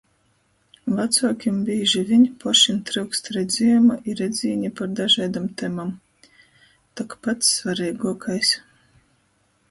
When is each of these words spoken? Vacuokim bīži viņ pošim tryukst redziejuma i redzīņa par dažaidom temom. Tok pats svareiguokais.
Vacuokim 0.99 1.57
bīži 1.65 1.99
viņ 2.11 2.23
pošim 2.43 2.79
tryukst 2.89 3.29
redziejuma 3.35 3.97
i 4.11 4.15
redzīņa 4.21 4.71
par 4.79 4.89
dažaidom 4.99 5.45
temom. 5.63 5.91
Tok 7.01 7.15
pats 7.27 7.51
svareiguokais. 7.59 8.55